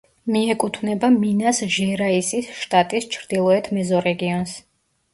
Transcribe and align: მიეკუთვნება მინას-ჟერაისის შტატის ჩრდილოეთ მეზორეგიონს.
მიეკუთვნება 0.35 1.09
მინას-ჟერაისის 1.17 2.51
შტატის 2.65 3.09
ჩრდილოეთ 3.15 3.73
მეზორეგიონს. 3.81 4.61